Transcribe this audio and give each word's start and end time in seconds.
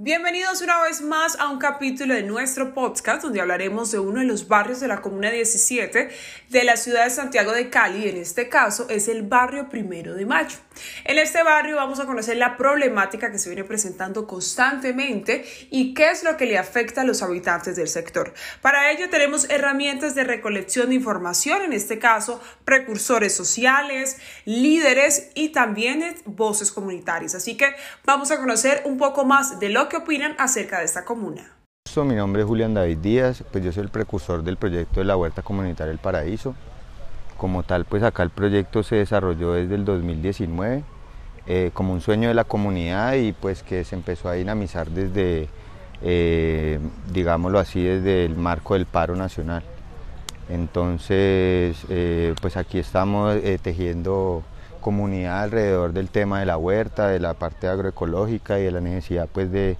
Bienvenidos 0.00 0.62
una 0.62 0.80
vez 0.84 1.02
más 1.02 1.36
a 1.40 1.48
un 1.48 1.58
capítulo 1.58 2.14
de 2.14 2.22
nuestro 2.22 2.72
podcast 2.72 3.20
donde 3.20 3.40
hablaremos 3.40 3.90
de 3.90 3.98
uno 3.98 4.20
de 4.20 4.26
los 4.26 4.46
barrios 4.46 4.78
de 4.78 4.86
la 4.86 5.02
Comuna 5.02 5.28
17 5.28 6.08
de 6.50 6.64
la 6.64 6.76
ciudad 6.76 7.02
de 7.02 7.10
Santiago 7.10 7.50
de 7.50 7.68
Cali. 7.68 8.08
En 8.08 8.16
este 8.16 8.48
caso 8.48 8.86
es 8.88 9.08
el 9.08 9.24
barrio 9.24 9.68
Primero 9.68 10.14
de 10.14 10.24
Mayo. 10.24 10.56
En 11.04 11.18
este 11.18 11.42
barrio 11.42 11.76
vamos 11.76 12.00
a 12.00 12.06
conocer 12.06 12.36
la 12.36 12.56
problemática 12.56 13.30
que 13.30 13.38
se 13.38 13.48
viene 13.48 13.64
presentando 13.64 14.26
constantemente 14.26 15.44
y 15.70 15.94
qué 15.94 16.10
es 16.10 16.24
lo 16.24 16.36
que 16.36 16.46
le 16.46 16.58
afecta 16.58 17.02
a 17.02 17.04
los 17.04 17.22
habitantes 17.22 17.76
del 17.76 17.88
sector. 17.88 18.34
Para 18.62 18.90
ello 18.90 19.08
tenemos 19.10 19.48
herramientas 19.50 20.14
de 20.14 20.24
recolección 20.24 20.90
de 20.90 20.96
información, 20.96 21.62
en 21.62 21.72
este 21.72 21.98
caso 21.98 22.40
precursores 22.64 23.34
sociales, 23.34 24.18
líderes 24.44 25.30
y 25.34 25.50
también 25.50 26.16
voces 26.24 26.72
comunitarias. 26.72 27.34
Así 27.34 27.56
que 27.56 27.74
vamos 28.04 28.30
a 28.30 28.38
conocer 28.38 28.82
un 28.84 28.98
poco 28.98 29.24
más 29.24 29.60
de 29.60 29.68
lo 29.68 29.88
qué 29.88 29.98
opinan 29.98 30.34
acerca 30.38 30.78
de 30.78 30.84
esta 30.84 31.04
comuna. 31.04 31.54
Mi 31.96 32.14
nombre 32.14 32.42
es 32.42 32.46
Julián 32.46 32.74
David 32.74 32.98
Díaz, 32.98 33.42
pues 33.50 33.64
yo 33.64 33.72
soy 33.72 33.82
el 33.82 33.88
precursor 33.88 34.44
del 34.44 34.56
proyecto 34.56 35.00
de 35.00 35.06
la 35.06 35.16
Huerta 35.16 35.42
Comunitaria 35.42 35.90
El 35.90 35.98
Paraíso. 35.98 36.54
Como 37.38 37.62
tal, 37.62 37.84
pues 37.84 38.02
acá 38.02 38.24
el 38.24 38.30
proyecto 38.30 38.82
se 38.82 38.96
desarrolló 38.96 39.52
desde 39.52 39.76
el 39.76 39.84
2019 39.84 40.82
eh, 41.46 41.70
como 41.72 41.94
un 41.94 42.02
sueño 42.02 42.28
de 42.28 42.34
la 42.34 42.44
comunidad 42.44 43.14
y 43.14 43.32
pues 43.32 43.62
que 43.62 43.84
se 43.84 43.94
empezó 43.94 44.28
a 44.28 44.34
dinamizar 44.34 44.90
desde, 44.90 45.48
eh, 46.02 46.78
digámoslo 47.10 47.58
así, 47.58 47.82
desde 47.82 48.26
el 48.26 48.36
marco 48.36 48.74
del 48.74 48.84
paro 48.84 49.16
nacional. 49.16 49.62
Entonces, 50.50 51.78
eh, 51.88 52.34
pues 52.42 52.56
aquí 52.58 52.78
estamos 52.80 53.36
tejiendo 53.62 54.42
comunidad 54.80 55.44
alrededor 55.44 55.92
del 55.92 56.08
tema 56.10 56.40
de 56.40 56.46
la 56.46 56.58
huerta, 56.58 57.08
de 57.08 57.20
la 57.20 57.34
parte 57.34 57.68
agroecológica 57.68 58.58
y 58.58 58.64
de 58.64 58.72
la 58.72 58.80
necesidad 58.80 59.28
pues 59.32 59.50
de, 59.52 59.76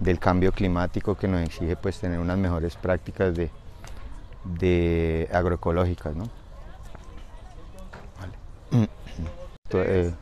del 0.00 0.18
cambio 0.18 0.50
climático 0.50 1.14
que 1.16 1.28
nos 1.28 1.42
exige 1.42 1.76
pues 1.76 2.00
tener 2.00 2.18
unas 2.18 2.38
mejores 2.38 2.74
prácticas 2.76 3.34
de, 3.34 3.50
de 4.58 5.28
agroecológicas. 5.32 6.16
¿no? 6.16 6.41
Eh, 9.74 10.12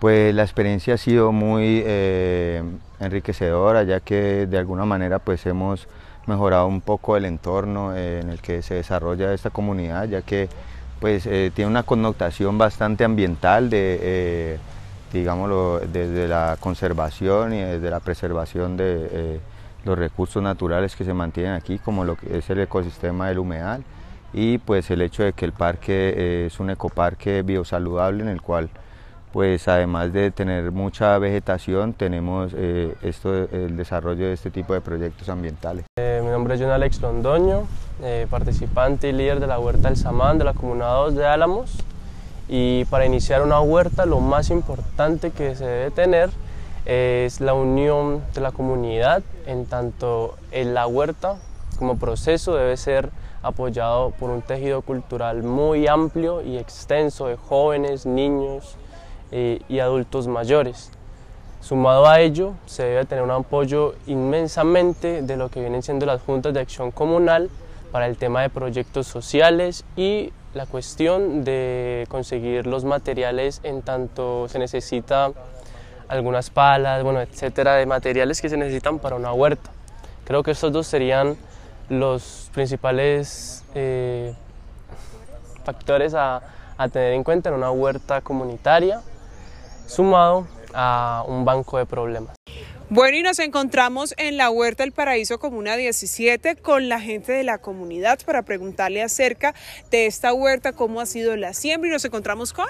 pues 0.00 0.34
la 0.34 0.42
experiencia 0.42 0.94
ha 0.94 0.98
sido 0.98 1.30
muy 1.30 1.82
eh, 1.86 2.62
enriquecedora 2.98 3.84
ya 3.84 4.00
que 4.00 4.46
de 4.46 4.58
alguna 4.58 4.84
manera 4.84 5.20
pues 5.20 5.46
hemos 5.46 5.86
mejorado 6.26 6.66
un 6.66 6.80
poco 6.80 7.16
el 7.16 7.24
entorno 7.24 7.96
en 7.96 8.30
el 8.30 8.40
que 8.40 8.62
se 8.62 8.74
desarrolla 8.74 9.32
esta 9.32 9.50
comunidad 9.50 10.08
ya 10.08 10.22
que 10.22 10.48
pues 11.02 11.26
eh, 11.26 11.50
tiene 11.52 11.68
una 11.68 11.82
connotación 11.82 12.58
bastante 12.58 13.02
ambiental 13.02 13.68
de, 13.68 13.98
eh, 14.00 14.58
digámoslo, 15.12 15.80
desde 15.80 16.28
la 16.28 16.56
conservación 16.60 17.54
y 17.54 17.60
desde 17.60 17.90
la 17.90 17.98
preservación 17.98 18.76
de 18.76 19.08
eh, 19.10 19.40
los 19.84 19.98
recursos 19.98 20.40
naturales 20.40 20.94
que 20.94 21.04
se 21.04 21.12
mantienen 21.12 21.54
aquí, 21.54 21.80
como 21.80 22.04
lo 22.04 22.14
que 22.14 22.38
es 22.38 22.48
el 22.50 22.60
ecosistema 22.60 23.26
del 23.26 23.40
humedal 23.40 23.82
y 24.32 24.58
pues 24.58 24.90
el 24.90 25.02
hecho 25.02 25.22
de 25.22 25.32
que 25.32 25.44
el 25.44 25.52
parque 25.52 26.46
es 26.46 26.60
un 26.60 26.70
ecoparque 26.70 27.42
biosaludable 27.42 28.22
en 28.22 28.28
el 28.28 28.40
cual 28.42 28.70
pues 29.32 29.66
además 29.66 30.12
de 30.12 30.30
tener 30.30 30.72
mucha 30.72 31.16
vegetación, 31.18 31.94
tenemos 31.94 32.52
eh, 32.54 32.94
esto, 33.02 33.34
el 33.34 33.76
desarrollo 33.76 34.26
de 34.26 34.34
este 34.34 34.50
tipo 34.50 34.74
de 34.74 34.82
proyectos 34.82 35.28
ambientales. 35.30 35.86
Eh, 35.98 36.20
mi 36.22 36.30
nombre 36.30 36.54
es 36.54 36.60
John 36.60 36.70
Alex 36.70 37.00
Londoño, 37.00 37.62
eh, 38.02 38.26
participante 38.28 39.08
y 39.08 39.12
líder 39.12 39.40
de 39.40 39.46
la 39.46 39.58
huerta 39.58 39.88
del 39.88 39.96
Samán 39.96 40.36
de 40.36 40.44
la 40.44 40.52
Comuna 40.52 40.86
2 40.86 41.14
de 41.14 41.26
Álamos. 41.26 41.78
Y 42.48 42.84
para 42.86 43.06
iniciar 43.06 43.42
una 43.42 43.60
huerta 43.60 44.04
lo 44.04 44.20
más 44.20 44.50
importante 44.50 45.30
que 45.30 45.54
se 45.54 45.64
debe 45.64 45.90
tener 45.90 46.28
es 46.84 47.40
la 47.40 47.54
unión 47.54 48.22
de 48.34 48.40
la 48.42 48.50
comunidad, 48.50 49.22
en 49.46 49.64
tanto 49.64 50.34
en 50.50 50.74
la 50.74 50.86
huerta 50.86 51.36
como 51.82 51.98
proceso 51.98 52.54
debe 52.54 52.76
ser 52.76 53.10
apoyado 53.42 54.10
por 54.10 54.30
un 54.30 54.40
tejido 54.40 54.82
cultural 54.82 55.42
muy 55.42 55.88
amplio 55.88 56.40
y 56.40 56.56
extenso 56.56 57.26
de 57.26 57.34
jóvenes, 57.34 58.06
niños, 58.06 58.76
eh, 59.32 59.60
y 59.68 59.80
adultos 59.80 60.28
mayores. 60.28 60.92
Sumado 61.60 62.06
a 62.06 62.20
ello, 62.20 62.52
se 62.66 62.84
debe 62.84 63.04
tener 63.04 63.24
un 63.24 63.32
apoyo 63.32 63.96
inmensamente 64.06 65.22
de 65.22 65.36
lo 65.36 65.48
que 65.48 65.58
vienen 65.58 65.82
siendo 65.82 66.06
las 66.06 66.22
juntas 66.22 66.54
de 66.54 66.60
acción 66.60 66.92
comunal 66.92 67.50
para 67.90 68.06
el 68.06 68.16
tema 68.16 68.42
de 68.42 68.48
proyectos 68.48 69.08
sociales 69.08 69.84
y 69.96 70.32
la 70.54 70.66
cuestión 70.66 71.42
de 71.42 72.06
conseguir 72.08 72.68
los 72.68 72.84
materiales 72.84 73.60
en 73.64 73.82
tanto 73.82 74.46
se 74.46 74.60
necesita 74.60 75.32
algunas 76.06 76.48
palas, 76.48 77.02
bueno, 77.02 77.20
etcétera, 77.20 77.74
de 77.74 77.86
materiales 77.86 78.40
que 78.40 78.48
se 78.48 78.56
necesitan 78.56 79.00
para 79.00 79.16
una 79.16 79.32
huerta. 79.32 79.68
Creo 80.24 80.44
que 80.44 80.52
estos 80.52 80.70
dos 80.70 80.86
serían 80.86 81.36
los 81.88 82.50
principales 82.54 83.64
eh, 83.74 84.34
factores 85.64 86.14
a, 86.14 86.42
a 86.76 86.88
tener 86.88 87.14
en 87.14 87.24
cuenta 87.24 87.48
en 87.48 87.56
una 87.56 87.70
huerta 87.70 88.20
comunitaria 88.20 89.02
sumado 89.86 90.46
a 90.74 91.24
un 91.26 91.44
banco 91.44 91.78
de 91.78 91.86
problemas. 91.86 92.36
Bueno, 92.94 93.16
y 93.16 93.22
nos 93.22 93.38
encontramos 93.38 94.12
en 94.18 94.36
la 94.36 94.50
Huerta 94.50 94.82
del 94.82 94.92
Paraíso 94.92 95.38
Comuna 95.38 95.76
17 95.76 96.56
con 96.56 96.90
la 96.90 97.00
gente 97.00 97.32
de 97.32 97.42
la 97.42 97.56
comunidad 97.56 98.18
para 98.26 98.42
preguntarle 98.42 99.02
acerca 99.02 99.54
de 99.90 100.04
esta 100.04 100.34
huerta, 100.34 100.72
cómo 100.72 101.00
ha 101.00 101.06
sido 101.06 101.34
la 101.36 101.54
siembra 101.54 101.88
y 101.88 101.92
nos 101.92 102.04
encontramos 102.04 102.52
con... 102.52 102.66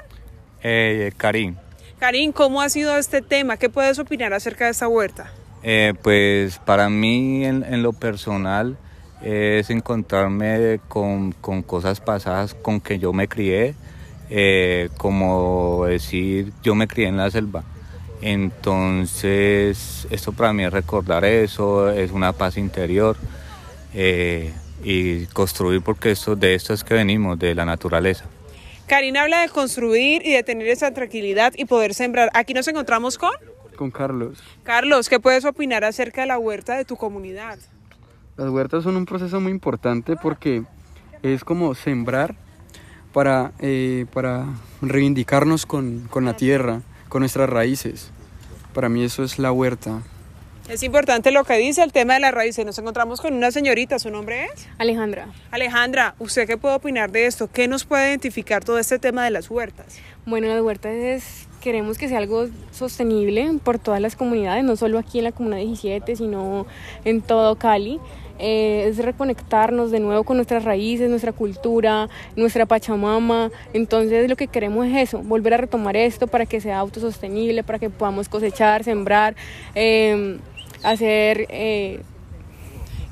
Eh, 0.63 1.11
Karim. 1.17 1.57
Karim, 1.99 2.31
¿cómo 2.31 2.63
ha 2.63 2.69
sido 2.69 2.97
este 2.99 3.21
tema? 3.21 3.57
¿Qué 3.57 3.69
puedes 3.69 3.99
opinar 3.99 4.33
acerca 4.33 4.67
de 4.67 4.71
esta 4.71 4.87
huerta? 4.87 5.33
Eh, 5.65 5.95
pues 6.03 6.59
para 6.59 6.89
mí 6.89 7.45
en, 7.45 7.83
lo 7.83 7.93
personal 7.93 8.77
es 9.23 9.71
encontrarme 9.71 10.81
con, 10.89 11.33
con 11.33 11.63
cosas 11.63 12.01
pasadas 12.01 12.55
con 12.55 12.81
que 12.81 12.99
yo 12.99 13.13
me 13.13 13.29
crié, 13.29 13.75
eh, 14.31 14.89
como 14.99 15.85
decir, 15.87 16.53
yo 16.63 16.75
me 16.75 16.89
crié 16.89 17.09
en 17.09 17.17
la 17.17 17.31
selva. 17.31 17.65
Entonces, 18.21 20.07
esto 20.11 20.33
para 20.33 20.53
mí 20.53 20.65
es 20.65 20.73
recordar 20.73 21.25
eso, 21.25 21.91
es 21.91 22.13
una 22.13 22.33
paz 22.33 22.57
interior 22.57 23.17
eh, 23.95 24.53
y 24.85 25.27
construir 25.27 25.83
porque 25.83 26.13
esto, 26.13 26.37
de 26.37 26.55
esto 26.55 26.73
es 26.73 26.85
que 26.85 26.95
venimos, 26.95 27.39
de 27.39 27.55
la 27.55 27.65
naturaleza. 27.65 28.25
Karina 28.87 29.23
habla 29.23 29.43
de 29.43 29.49
construir 29.49 30.23
y 30.25 30.33
de 30.33 30.43
tener 30.43 30.69
esa 30.69 30.93
tranquilidad 30.93 31.53
y 31.57 31.65
poder 31.65 31.95
sembrar. 31.95 32.31
Aquí 32.35 32.55
nos 32.55 32.69
encontramos 32.69 33.19
con... 33.19 33.33
Con 33.77 33.91
Carlos. 33.91 34.43
Carlos, 34.65 35.09
¿qué 35.09 35.19
puedes 35.19 35.45
opinar 35.45 35.83
acerca 35.83 36.21
de 36.21 36.27
la 36.29 36.39
huerta 36.39 36.77
de 36.77 36.85
tu 36.85 36.97
comunidad? 36.97 37.59
Las 38.37 38.49
huertas 38.49 38.85
son 38.85 38.97
un 38.97 39.07
proceso 39.07 39.41
muy 39.41 39.53
importante 39.53 40.17
porque 40.17 40.65
es 41.23 41.45
como 41.45 41.75
sembrar 41.75 42.35
para, 43.13 43.53
eh, 43.59 44.07
para 44.13 44.47
reivindicarnos 44.81 45.67
con, 45.67 46.09
con 46.11 46.25
la 46.25 46.35
tierra, 46.35 46.81
con 47.09 47.21
nuestras 47.21 47.49
raíces. 47.49 48.11
Para 48.73 48.89
mí 48.89 49.05
eso 49.05 49.23
es 49.23 49.39
la 49.39 49.53
huerta. 49.53 50.03
Es 50.69 50.83
importante 50.83 51.33
lo 51.33 51.45
que 51.45 51.59
dice 51.59 51.83
el 51.83 51.93
tema 51.93 52.15
de 52.15 52.21
las 52.21 52.33
raíces. 52.33 52.65
Nos 52.65 52.79
encontramos 52.79 53.21
con 53.21 53.35
una 53.35 53.51
señorita, 53.51 53.99
¿su 53.99 54.11
nombre 54.11 54.45
es? 54.45 54.69
Alejandra. 54.79 55.27
Alejandra, 55.51 56.15
¿usted 56.19 56.47
qué 56.47 56.57
puede 56.57 56.77
opinar 56.77 57.11
de 57.11 57.27
esto? 57.27 57.51
¿Qué 57.53 57.69
nos 57.69 57.85
puede 57.85 58.09
identificar 58.11 58.65
todo 58.65 58.79
este 58.79 58.99
tema 58.99 59.25
de 59.25 59.31
las 59.31 59.51
huertas? 59.51 59.99
Bueno, 60.25 60.47
las 60.47 60.63
huertas 60.63 60.93
es, 60.95 61.49
queremos 61.63 61.97
que 61.97 62.09
sea 62.09 62.19
algo 62.19 62.47
sostenible 62.73 63.49
por 63.63 63.79
todas 63.79 64.01
las 64.01 64.17
comunidades, 64.17 64.65
no 64.65 64.77
solo 64.77 64.99
aquí 64.99 65.19
en 65.19 65.25
la 65.25 65.33
Comuna 65.33 65.57
17, 65.57 66.17
sino 66.17 66.67
en 67.05 67.23
todo 67.23 67.57
Cali. 67.57 68.01
Eh, 68.39 68.89
es 68.89 68.99
reconectarnos 68.99 69.93
de 69.93 70.01
nuevo 70.01 70.25
con 70.25 70.37
nuestras 70.37 70.65
raíces, 70.65 71.09
nuestra 71.09 71.33
cultura, 71.33 72.09
nuestra 72.35 72.67
Pachamama. 72.67 73.51
Entonces 73.73 74.29
lo 74.29 74.35
que 74.35 74.49
queremos 74.49 74.87
es 74.89 74.97
eso, 74.97 75.19
volver 75.23 75.55
a 75.55 75.59
retomar 75.59 75.97
esto 75.97 76.27
para 76.27 76.47
que 76.47 76.61
sea 76.61 76.81
autosostenible, 76.81 77.63
para 77.63 77.79
que 77.79 77.89
podamos 77.89 78.29
cosechar, 78.29 78.85
sembrar, 78.85 79.37
em, 79.75 80.39
hacer... 80.83 81.47
Eh, 81.49 82.01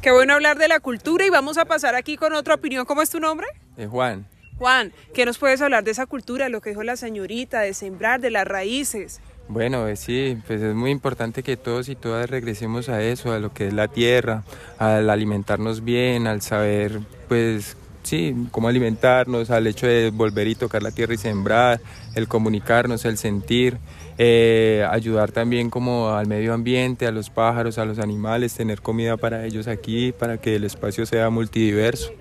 Qué 0.02 0.10
bueno 0.10 0.32
hablar 0.32 0.56
de 0.56 0.66
la 0.66 0.80
cultura 0.80 1.26
y 1.26 1.28
vamos 1.28 1.58
a 1.58 1.66
pasar 1.66 1.94
aquí 1.94 2.16
con 2.16 2.32
otra 2.32 2.54
opinión. 2.54 2.86
¿Cómo 2.86 3.02
es 3.02 3.10
tu 3.10 3.20
nombre? 3.20 3.46
Es 3.76 3.86
Juan. 3.86 4.26
Juan, 4.60 4.92
¿qué 5.14 5.24
nos 5.24 5.38
puedes 5.38 5.62
hablar 5.62 5.84
de 5.84 5.90
esa 5.90 6.04
cultura, 6.04 6.50
lo 6.50 6.60
que 6.60 6.68
dijo 6.68 6.82
la 6.82 6.96
señorita, 6.96 7.60
de 7.60 7.72
sembrar, 7.72 8.20
de 8.20 8.28
las 8.28 8.46
raíces? 8.46 9.18
Bueno, 9.48 9.88
eh, 9.88 9.96
sí, 9.96 10.36
pues 10.46 10.60
es 10.60 10.74
muy 10.74 10.90
importante 10.90 11.42
que 11.42 11.56
todos 11.56 11.88
y 11.88 11.96
todas 11.96 12.28
regresemos 12.28 12.90
a 12.90 13.02
eso, 13.02 13.32
a 13.32 13.38
lo 13.38 13.54
que 13.54 13.68
es 13.68 13.72
la 13.72 13.88
tierra, 13.88 14.44
al 14.76 15.08
alimentarnos 15.08 15.82
bien, 15.82 16.26
al 16.26 16.42
saber, 16.42 17.00
pues 17.26 17.74
sí, 18.02 18.36
cómo 18.50 18.68
alimentarnos, 18.68 19.48
al 19.48 19.66
hecho 19.66 19.86
de 19.86 20.10
volver 20.10 20.46
y 20.46 20.54
tocar 20.54 20.82
la 20.82 20.90
tierra 20.90 21.14
y 21.14 21.16
sembrar, 21.16 21.80
el 22.14 22.28
comunicarnos, 22.28 23.06
el 23.06 23.16
sentir, 23.16 23.78
eh, 24.18 24.86
ayudar 24.90 25.32
también 25.32 25.70
como 25.70 26.10
al 26.10 26.26
medio 26.26 26.52
ambiente, 26.52 27.06
a 27.06 27.12
los 27.12 27.30
pájaros, 27.30 27.78
a 27.78 27.86
los 27.86 27.98
animales, 27.98 28.52
tener 28.52 28.82
comida 28.82 29.16
para 29.16 29.46
ellos 29.46 29.68
aquí, 29.68 30.12
para 30.12 30.36
que 30.36 30.56
el 30.56 30.64
espacio 30.64 31.06
sea 31.06 31.30
multidiverso. 31.30 32.12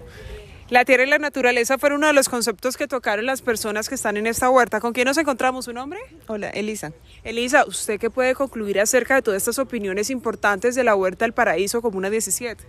La 0.70 0.86
tierra 0.86 1.04
y 1.04 1.08
la 1.08 1.18
naturaleza 1.18 1.80
fueron 1.80 1.98
uno 1.98 2.08
de 2.08 2.14
los 2.14 2.30
conceptos 2.30 2.78
que 2.78 2.88
tocaron 2.88 3.26
las 3.26 3.42
personas 3.42 3.90
que 3.90 3.96
están 3.96 4.18
en 4.18 4.28
esta 4.28 4.52
huerta. 4.52 4.80
¿Con 4.80 4.94
quién 4.94 5.08
nos 5.08 5.18
encontramos? 5.18 5.66
¿Su 5.66 5.74
nombre? 5.74 6.00
Hola, 6.28 6.52
Elisa. 6.52 6.92
Elisa, 7.24 7.66
¿usted 7.66 8.00
qué 8.00 8.12
puede 8.12 8.36
concluir 8.36 8.80
acerca 8.80 9.16
de 9.16 9.24
todas 9.24 9.38
estas 9.38 9.58
opiniones 9.58 10.12
importantes 10.12 10.76
de 10.76 10.84
la 10.84 10.96
Huerta 10.96 11.26
del 11.26 11.34
Paraíso 11.34 11.82
Comuna 11.82 12.12
17? 12.12 12.64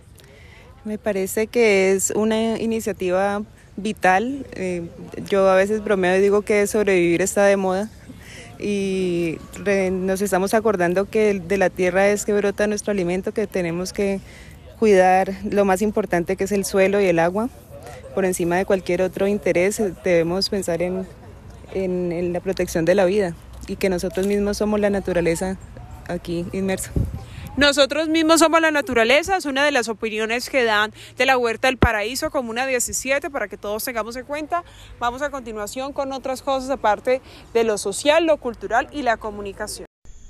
Me 0.83 0.97
parece 0.97 1.45
que 1.45 1.91
es 1.91 2.09
una 2.15 2.57
iniciativa 2.59 3.43
vital. 3.77 4.47
Eh, 4.53 4.81
yo 5.29 5.47
a 5.47 5.55
veces 5.55 5.83
bromeo 5.83 6.17
y 6.17 6.21
digo 6.21 6.41
que 6.41 6.65
sobrevivir 6.65 7.21
está 7.21 7.45
de 7.45 7.55
moda 7.55 7.87
y 8.57 9.37
nos 9.91 10.21
estamos 10.21 10.55
acordando 10.55 11.07
que 11.07 11.39
de 11.39 11.57
la 11.59 11.69
tierra 11.69 12.07
es 12.07 12.25
que 12.25 12.33
brota 12.33 12.65
nuestro 12.65 12.93
alimento, 12.93 13.31
que 13.31 13.45
tenemos 13.45 13.93
que 13.93 14.21
cuidar 14.79 15.35
lo 15.43 15.65
más 15.65 15.83
importante 15.83 16.35
que 16.35 16.45
es 16.45 16.51
el 16.51 16.65
suelo 16.65 16.99
y 16.99 17.05
el 17.05 17.19
agua 17.19 17.47
por 18.13 18.25
encima 18.25 18.57
de 18.57 18.65
cualquier 18.65 19.01
otro 19.01 19.27
interés, 19.27 19.79
eh, 19.79 19.93
debemos 20.03 20.49
pensar 20.49 20.81
en, 20.81 21.05
en, 21.73 22.33
la 22.33 22.39
protección 22.39 22.85
de 22.85 22.95
la 22.95 23.05
vida 23.05 23.35
y 23.67 23.75
que 23.75 23.89
nosotros 23.89 24.27
mismos 24.27 24.57
somos 24.57 24.79
la 24.79 24.89
naturaleza 24.89 25.57
aquí 26.07 26.45
inmersa. 26.51 26.91
Nosotros 27.57 28.07
mismos 28.07 28.39
somos 28.39 28.61
la 28.61 28.71
naturaleza, 28.71 29.35
es 29.35 29.45
una 29.45 29.65
de 29.65 29.71
las 29.71 29.89
opiniones 29.89 30.49
que 30.49 30.63
dan 30.63 30.93
de 31.17 31.25
la 31.25 31.37
Huerta 31.37 31.67
del 31.67 31.77
Paraíso 31.77 32.31
como 32.31 32.49
una 32.49 32.65
17 32.65 33.29
para 33.29 33.49
que 33.49 33.57
todos 33.57 33.83
tengamos 33.83 34.15
en 34.15 34.25
cuenta. 34.25 34.63
Vamos 34.99 35.21
a 35.21 35.29
continuación 35.31 35.91
con 35.91 36.13
otras 36.13 36.41
cosas 36.41 36.69
aparte 36.69 37.21
de 37.53 37.63
lo 37.65 37.77
social, 37.77 38.25
lo 38.25 38.37
cultural 38.37 38.87
y 38.93 39.01
la 39.01 39.17
comunicación. 39.17 39.85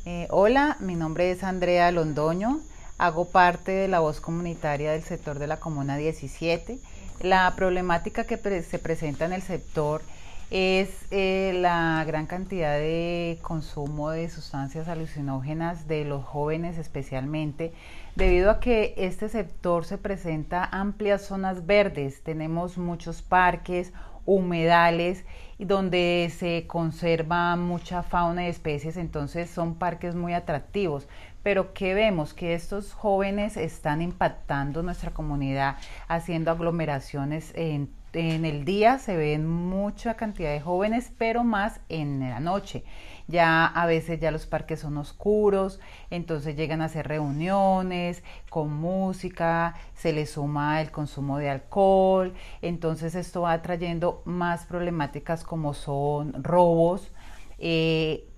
Eh, 0.06 0.28
hola, 0.32 0.78
mi 0.80 0.96
nombre 0.96 1.30
es 1.30 1.44
Andrea 1.44 1.92
Londoño, 1.92 2.60
hago 2.98 3.26
parte 3.26 3.72
de 3.72 3.88
la 3.88 4.00
voz 4.00 4.20
comunitaria 4.20 4.92
del 4.92 5.04
sector 5.04 5.38
de 5.38 5.46
la 5.46 5.60
Comuna 5.60 5.98
17 5.98 6.80
la 7.24 7.54
problemática 7.56 8.26
que 8.26 8.38
se 8.62 8.80
presenta 8.80 9.26
en 9.26 9.34
el 9.34 9.42
sector 9.42 10.02
es 10.50 10.90
eh, 11.12 11.54
la 11.56 12.04
gran 12.06 12.26
cantidad 12.26 12.78
de 12.78 13.40
consumo 13.42 14.10
de 14.12 14.30
sustancias 14.30 14.90
alucinógenas 14.90 15.88
de 15.88 16.04
los 16.04 16.26
jóvenes 16.26 16.78
especialmente, 16.78 17.72
debido 18.16 18.52
a 18.52 18.60
que 18.60 18.94
este 18.98 19.30
sector 19.30 19.86
se 19.86 19.98
presenta 19.98 20.66
amplias 20.66 21.22
zonas 21.22 21.66
verdes, 21.66 22.22
tenemos 22.22 22.78
muchos 22.78 23.22
parques, 23.22 23.94
humedales 24.26 25.24
donde 25.58 26.32
se 26.38 26.66
conserva 26.68 27.56
mucha 27.56 28.04
fauna 28.04 28.46
y 28.46 28.50
especies, 28.50 28.98
entonces 28.98 29.50
son 29.50 29.76
parques 29.76 30.16
muy 30.16 30.34
atractivos 30.34 31.08
pero 31.44 31.74
que 31.74 31.94
vemos 31.94 32.34
que 32.34 32.54
estos 32.54 32.94
jóvenes 32.94 33.58
están 33.58 34.02
impactando 34.02 34.84
nuestra 34.84 35.12
comunidad, 35.12 35.78
haciendo 36.08 36.52
aglomeraciones 36.52 37.52
en, 37.56 37.90
en, 38.14 38.46
el 38.46 38.66
día, 38.66 39.00
se 39.00 39.16
ven 39.16 39.48
mucha 39.48 40.16
cantidad 40.16 40.52
de 40.52 40.62
jóvenes, 40.62 41.12
pero 41.18 41.44
más 41.44 41.80
en 41.90 42.20
la 42.20 42.40
noche. 42.40 42.84
Ya 43.28 43.66
a 43.66 43.86
veces 43.86 44.20
ya 44.20 44.30
los 44.30 44.46
parques 44.46 44.82
son 44.82 44.98
oscuros, 44.98 45.80
entonces 46.10 46.56
llegan 46.56 46.82
a 46.82 46.86
hacer 46.86 47.08
reuniones 47.08 48.24
con 48.50 48.74
música, 48.74 49.76
se 49.94 50.12
les 50.12 50.32
suma 50.32 50.82
el 50.82 50.92
consumo 50.92 51.38
de 51.38 51.50
alcohol, 51.50 52.34
entonces 52.62 53.16
esto 53.16 53.42
va 53.42 53.62
trayendo 53.62 54.22
más 54.26 54.66
problemáticas 54.66 55.44
como 55.44 55.74
son 55.74 56.44
robos, 56.44 57.12
eh, 57.58 58.31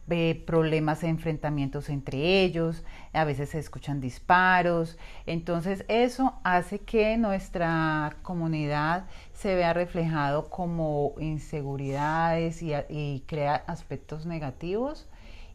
problemas 0.45 1.01
de 1.01 1.07
enfrentamientos 1.07 1.89
entre 1.89 2.43
ellos, 2.43 2.83
a 3.13 3.23
veces 3.23 3.49
se 3.49 3.59
escuchan 3.59 4.01
disparos, 4.01 4.97
entonces 5.25 5.85
eso 5.87 6.33
hace 6.43 6.79
que 6.79 7.17
nuestra 7.17 8.17
comunidad 8.21 9.05
se 9.33 9.55
vea 9.55 9.73
reflejado 9.73 10.49
como 10.49 11.13
inseguridades 11.19 12.61
y, 12.61 12.73
y 12.89 13.23
crea 13.27 13.63
aspectos 13.67 14.25
negativos 14.25 15.07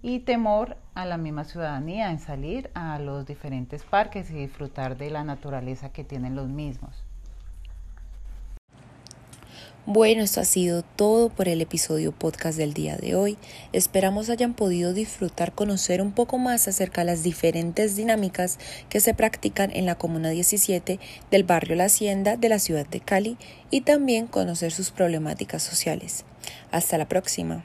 y 0.03 0.21
temor 0.21 0.77
a 0.95 1.05
la 1.05 1.19
misma 1.19 1.45
ciudadanía 1.45 2.11
en 2.11 2.19
salir 2.19 2.71
a 2.75 2.99
los 2.99 3.27
diferentes 3.27 3.85
parques 3.85 4.31
y 4.31 4.35
disfrutar 4.35 4.97
de 4.97 5.11
la 5.11 5.25
naturaleza 5.25 5.91
que 5.93 6.05
tienen 6.05 6.37
los 6.37 6.49
mismos. 6.49 7.08
Bueno, 9.91 10.23
esto 10.23 10.43
ha 10.43 10.45
sido 10.45 10.83
todo 10.83 11.31
por 11.31 11.49
el 11.49 11.63
episodio 11.63 12.13
podcast 12.13 12.59
del 12.59 12.75
día 12.75 12.99
de 12.99 13.15
hoy. 13.15 13.39
Esperamos 13.73 14.29
hayan 14.29 14.53
podido 14.53 14.93
disfrutar, 14.93 15.53
conocer 15.53 16.03
un 16.03 16.13
poco 16.13 16.37
más 16.37 16.69
acerca 16.69 17.01
de 17.01 17.07
las 17.07 17.23
diferentes 17.23 17.97
dinámicas 17.97 18.59
que 18.91 19.01
se 19.01 19.15
practican 19.15 19.71
en 19.75 19.87
la 19.87 19.95
Comuna 19.95 20.29
17 20.29 21.01
del 21.31 21.43
barrio 21.43 21.75
La 21.75 21.87
Hacienda 21.87 22.37
de 22.37 22.51
la 22.51 22.59
ciudad 22.59 22.87
de 22.87 23.01
Cali 23.01 23.39
y 23.71 23.81
también 23.81 24.27
conocer 24.27 24.73
sus 24.73 24.91
problemáticas 24.91 25.63
sociales. 25.63 26.27
Hasta 26.71 26.99
la 26.99 27.09
próxima. 27.09 27.65